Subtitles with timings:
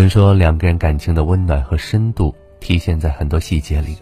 [0.00, 3.98] 人说，两个人感情的温暖和深度体现在很多细节里。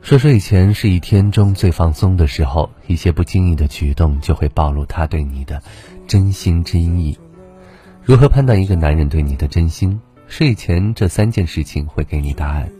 [0.00, 5.60] 说睡前是一天中最放松的时候，一些不经意的举动就会暴露他对你的
[6.06, 7.18] 真心真意。
[8.04, 10.00] 如何判断一个男人对你的真心？
[10.28, 12.70] 睡前这三件事情会给你答案。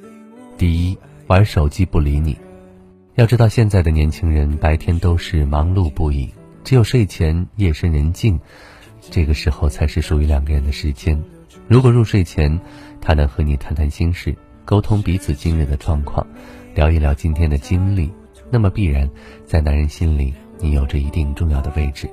[0.56, 0.96] 第一，
[1.26, 2.38] 玩手机不理你。
[3.16, 6.32] 要知道，现在的年轻人白天都是忙碌不已，
[6.62, 8.38] 只有睡前夜深人静，
[9.10, 11.20] 这个时候才是属于两个人的时间。
[11.66, 12.60] 如果入睡前，
[13.00, 16.26] 他能和你谈谈心事，沟通彼此今日的状况，
[16.74, 18.10] 聊一聊今天的经历，
[18.50, 19.10] 那么必然
[19.44, 22.08] 在男人心里你有着一定重要的位置。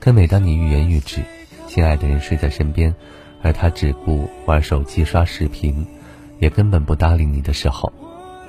[0.00, 1.22] 可每当你欲言又止，
[1.66, 2.94] 心爱的人睡在身边。
[3.40, 5.86] 而他只顾玩手机、刷视频，
[6.40, 7.92] 也根本不搭理你的时候，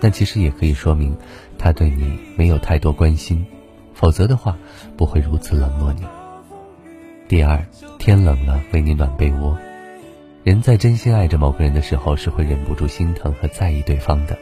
[0.02, 1.16] 那其实也可以说明
[1.60, 3.46] 他对你没有太多关心，
[3.94, 4.58] 否则的话
[4.98, 6.02] 不会如此冷落你。
[7.30, 7.64] 第二
[8.00, 9.56] 天冷了为你暖被窝，
[10.44, 14.36] 人在真心爱着某个人的时候是会忍不住心疼和在意对方的，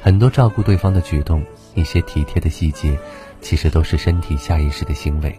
[0.00, 1.44] 很多照顾对方的举动，
[1.76, 2.98] 一些体贴的细节，
[3.40, 5.38] 其实都是身体下意识的行为。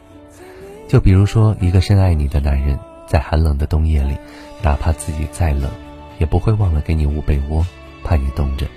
[0.88, 2.80] 就比如说一个深爱你的男人。
[3.06, 4.18] 在寒冷的冬夜里，
[4.62, 5.72] 哪怕自己再冷，
[6.20, 7.66] 也不会忘了给你捂被窝，
[8.04, 8.68] 怕你冻着。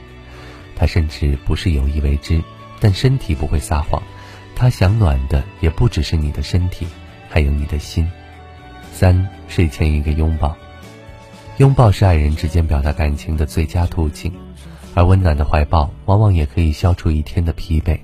[0.77, 2.41] 他甚至不是有意为之，
[2.79, 4.01] 但身体不会撒谎。
[4.55, 6.87] 他想暖的也不只是你的身体，
[7.31, 8.07] 还有你的心。
[8.93, 10.55] 三睡前一个拥抱，
[11.57, 14.31] 拥抱是爱人之间表达感情的最佳途径，
[14.95, 17.99] 而温暖的怀抱往往也可以消除一天的疲惫。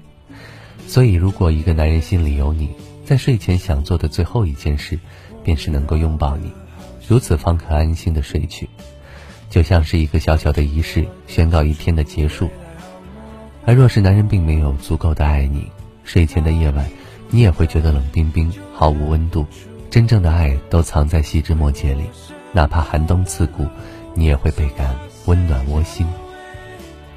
[0.86, 2.70] 所以，如果一个男人心里有你，
[3.04, 4.98] 在睡前想做的最后一件事。
[5.44, 6.50] 便是能够拥抱你，
[7.06, 8.68] 如此方可安心的睡去，
[9.48, 12.50] 就像是一个小小的仪式，宣告一天的结束。
[13.64, 15.70] 而若是男人并没有足够的爱你，
[16.02, 16.84] 睡前的夜晚，
[17.30, 19.46] 你也会觉得冷冰冰，毫无温度。
[19.90, 22.04] 真正的爱都藏在细枝末节里，
[22.52, 23.66] 哪怕寒冬刺骨，
[24.14, 24.94] 你也会倍感
[25.26, 26.06] 温暖窝心。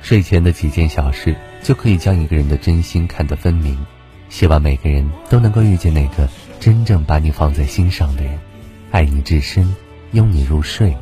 [0.01, 3.77] 睡前的几件小事，就可以将一个人的真心看得分明。
[4.29, 6.29] 希望每个人都能够遇见那个。
[6.59, 8.39] 真正把你放在心上的人，
[8.91, 9.73] 爱你至深，
[10.11, 10.95] 拥你入睡，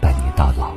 [0.00, 0.75] 伴你到老。